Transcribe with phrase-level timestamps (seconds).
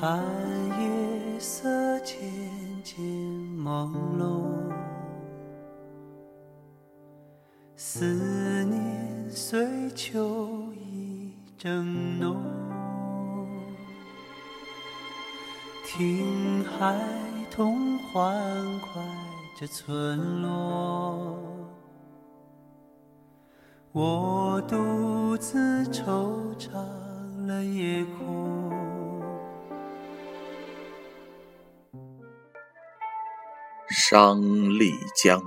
[0.00, 0.18] 看
[0.80, 1.68] 夜色
[2.00, 2.16] 渐
[2.82, 3.04] 渐
[3.62, 4.72] 朦胧，
[7.76, 12.42] 思念随秋意正浓。
[15.84, 16.98] 听孩
[17.50, 18.34] 童欢
[18.80, 19.02] 快
[19.54, 21.36] 着村落，
[23.92, 26.70] 我独自惆怅
[27.46, 28.89] 了夜空。
[34.10, 34.40] 张
[34.76, 35.40] 丽江，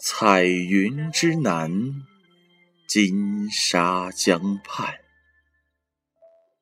[0.00, 1.68] 彩云之南，
[2.86, 5.00] 金沙江畔，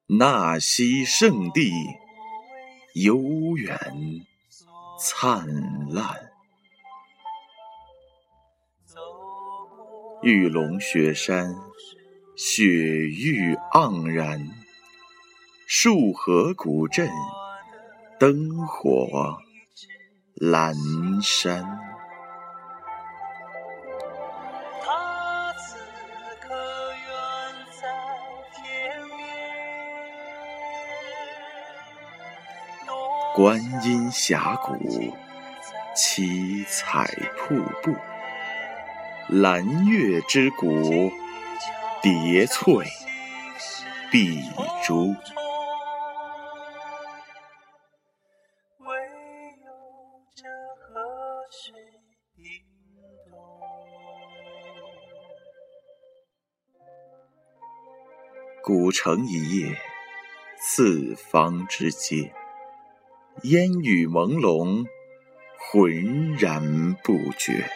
[0.07, 1.71] 纳西圣地，
[2.95, 3.21] 悠
[3.59, 3.79] 远
[4.99, 5.47] 灿
[5.91, 6.31] 烂。
[10.23, 11.55] 玉龙雪山，
[12.35, 14.49] 雪域盎然，
[15.67, 17.11] 束河古镇。
[18.21, 19.39] 灯火
[20.37, 20.75] 阑
[21.23, 21.65] 珊。
[33.35, 34.77] 观音峡谷，
[35.97, 37.07] 七彩
[37.39, 37.97] 瀑布，
[39.29, 41.11] 蓝月之谷，
[42.03, 42.85] 叠翠
[44.11, 44.43] 碧
[44.87, 45.17] 珠。
[58.73, 59.77] 古城一夜，
[60.57, 62.33] 四方之街，
[63.43, 64.87] 烟雨朦胧，
[65.59, 67.69] 浑然不觉。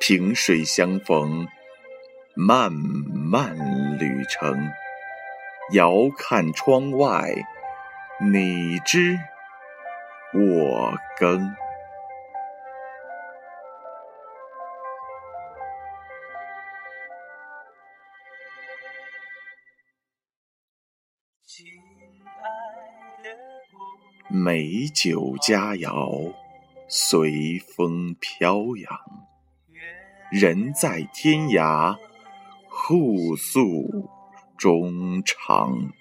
[0.00, 1.46] 萍水相逢，
[2.34, 3.54] 漫漫
[3.98, 4.70] 旅程，
[5.72, 7.34] 遥看窗外，
[8.22, 9.18] 你知
[10.32, 11.54] 我更。
[24.28, 26.34] 美酒佳肴
[26.88, 28.98] 随风飘扬，
[30.30, 31.96] 人在天涯
[32.68, 34.08] 互诉
[34.58, 35.92] 衷肠。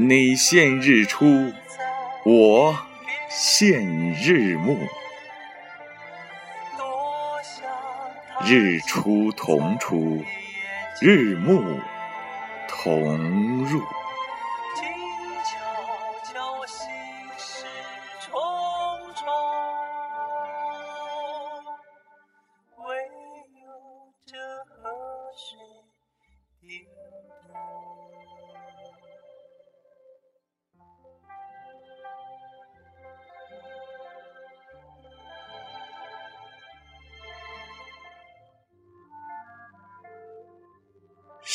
[0.00, 1.52] 你现日出，
[2.24, 2.78] 我
[3.28, 4.78] 现日暮。
[8.46, 10.22] 日出同出，
[11.02, 11.80] 日暮
[12.68, 13.18] 同
[13.64, 13.82] 入。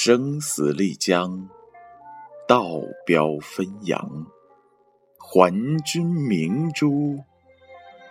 [0.06, 1.48] 生死丽江，
[2.46, 2.66] 道
[3.06, 4.28] 标纷扬，
[5.18, 5.50] 还
[5.86, 7.24] 君明珠，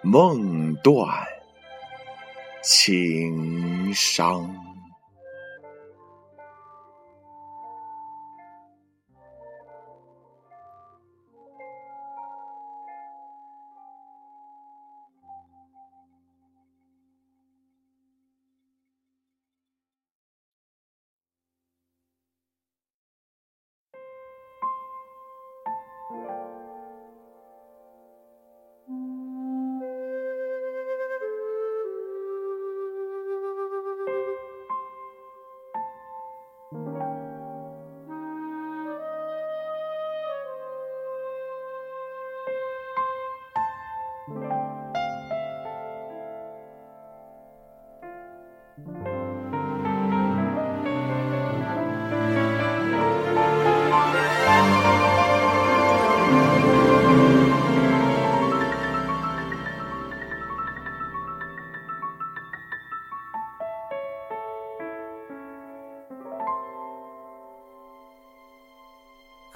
[0.02, 1.06] 梦断
[2.62, 4.71] 情伤。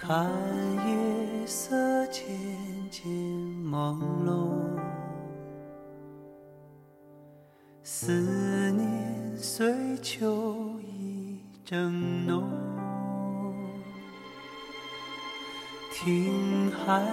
[0.06, 0.30] 看
[0.86, 2.24] 夜色渐
[2.92, 3.10] 渐
[3.68, 4.78] 朦胧，
[7.82, 11.40] 思念随秋意。
[11.64, 12.48] 正浓。
[15.92, 17.04] 听孩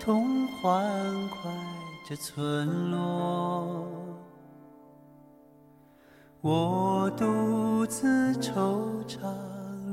[0.00, 0.82] 童欢
[1.28, 1.52] 快
[2.08, 3.86] 着村落，
[6.40, 9.20] 我独自惆怅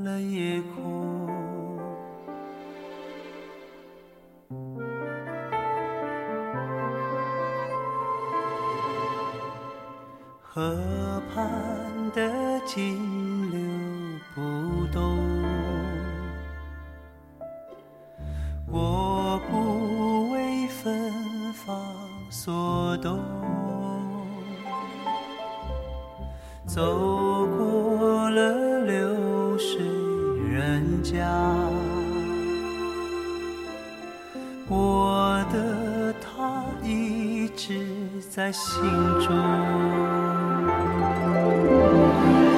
[0.04, 1.35] 了夜空。
[22.46, 23.18] 所动。
[26.64, 29.80] 走过了流水
[30.48, 31.26] 人家，
[34.68, 37.84] 我的他一直
[38.30, 38.80] 在心
[39.26, 39.36] 中。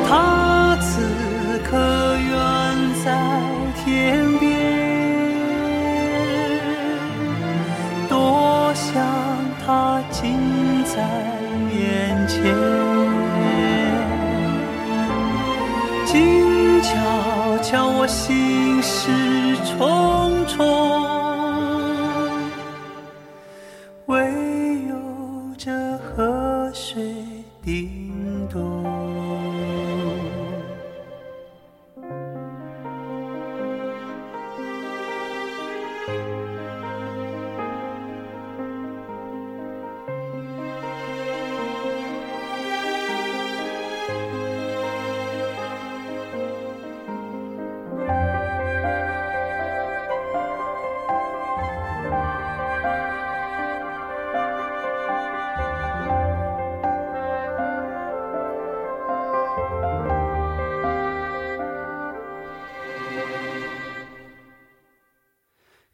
[0.06, 1.00] 他此
[1.64, 2.07] 刻
[10.20, 10.34] 近
[10.82, 11.00] 在
[11.70, 12.42] 眼前
[16.04, 19.12] 静悄悄我心事
[19.64, 20.58] 重重
[24.06, 24.16] 唯
[24.88, 24.96] 有
[25.56, 27.14] 这河水
[27.62, 28.12] 叮
[28.50, 28.97] 咚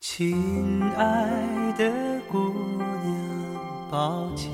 [0.07, 1.91] 亲爱的
[2.31, 2.53] 姑
[3.03, 3.17] 娘，
[3.91, 4.53] 抱歉，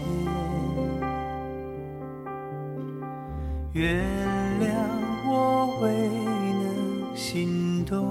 [3.72, 4.00] 原
[4.60, 4.68] 谅
[5.26, 6.08] 我未
[6.62, 8.06] 能心动。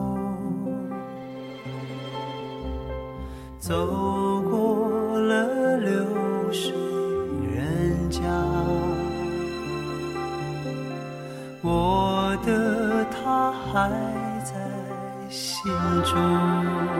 [3.57, 6.05] 走过了流
[6.51, 6.73] 水
[7.55, 8.21] 人家，
[11.63, 13.89] 我的他还
[14.43, 14.55] 在
[15.29, 15.71] 心
[16.03, 16.98] 中。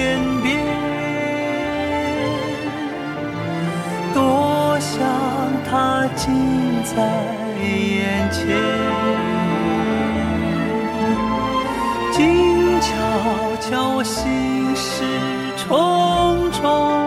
[0.00, 0.64] 天边，
[4.14, 4.96] 多想
[5.68, 6.32] 它近
[6.84, 6.96] 在
[7.60, 8.40] 眼前，
[12.12, 12.88] 静悄
[13.60, 15.04] 悄，我心事
[15.58, 16.99] 重重。